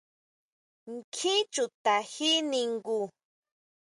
¿ʼNkjin 0.93 1.39
chuta 1.53 1.93
ji 2.11 2.29
ningu? 2.51 2.97